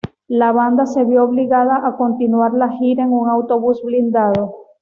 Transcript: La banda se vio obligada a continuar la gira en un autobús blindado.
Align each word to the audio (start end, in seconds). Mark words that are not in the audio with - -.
La 0.29 0.51
banda 0.51 0.87
se 0.87 1.03
vio 1.05 1.23
obligada 1.25 1.85
a 1.87 1.95
continuar 1.95 2.55
la 2.55 2.69
gira 2.69 3.03
en 3.03 3.11
un 3.13 3.29
autobús 3.29 3.83
blindado. 3.83 4.55